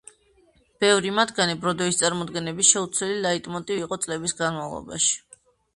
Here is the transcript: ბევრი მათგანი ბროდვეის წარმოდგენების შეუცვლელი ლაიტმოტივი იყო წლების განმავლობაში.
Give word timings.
ბევრი 0.83 1.11
მათგანი 1.17 1.57
ბროდვეის 1.65 2.01
წარმოდგენების 2.01 2.73
შეუცვლელი 2.75 3.21
ლაიტმოტივი 3.29 3.87
იყო 3.87 4.03
წლების 4.07 4.39
განმავლობაში. 4.43 5.19